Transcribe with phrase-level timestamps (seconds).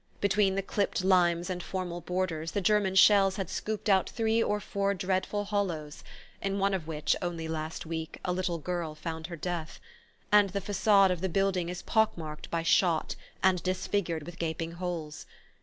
[0.19, 4.59] Between the clipped limes and formal borders the German shells had scooped out three or
[4.59, 6.03] four "dreadful hollows,"
[6.41, 9.79] in one of which, only last week, a little girl found her death;
[10.31, 14.71] and the facade of the building is pock marked by shot and disfigured with gaping
[14.71, 15.27] holes.